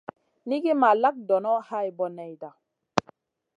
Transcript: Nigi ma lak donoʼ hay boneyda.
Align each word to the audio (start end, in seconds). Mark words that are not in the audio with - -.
Nigi 0.47 0.73
ma 0.81 0.89
lak 1.01 1.15
donoʼ 1.27 1.61
hay 1.67 1.87
boneyda. 1.97 2.49